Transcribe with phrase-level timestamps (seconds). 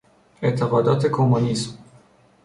[0.41, 1.77] اعتقادات کمونیسم